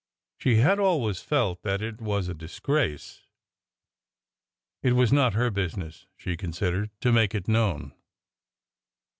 [0.39, 3.21] She had always felt that it was a disgrace.
[4.81, 7.93] It was not her business, she consid ered, to make it known.